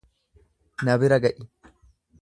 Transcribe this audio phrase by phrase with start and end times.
[0.85, 1.49] Na bira ga'i.